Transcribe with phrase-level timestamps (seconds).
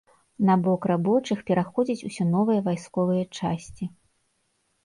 [0.49, 3.83] На бок рабочых пераходзяць усё новыя вайсковыя часці.